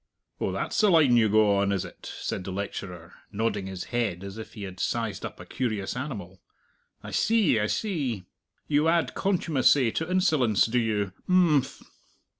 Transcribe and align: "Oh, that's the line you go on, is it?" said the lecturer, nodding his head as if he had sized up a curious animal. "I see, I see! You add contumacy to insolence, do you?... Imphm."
"Oh, 0.39 0.51
that's 0.51 0.81
the 0.81 0.89
line 0.89 1.15
you 1.15 1.29
go 1.29 1.55
on, 1.57 1.71
is 1.71 1.85
it?" 1.85 2.11
said 2.17 2.43
the 2.43 2.51
lecturer, 2.51 3.13
nodding 3.31 3.67
his 3.67 3.83
head 3.93 4.23
as 4.23 4.39
if 4.39 4.53
he 4.53 4.63
had 4.63 4.79
sized 4.79 5.23
up 5.23 5.39
a 5.39 5.45
curious 5.45 5.95
animal. 5.95 6.41
"I 7.03 7.11
see, 7.11 7.59
I 7.59 7.67
see! 7.67 8.25
You 8.67 8.87
add 8.87 9.13
contumacy 9.13 9.91
to 9.91 10.09
insolence, 10.09 10.65
do 10.65 10.79
you?... 10.79 11.13
Imphm." 11.29 11.85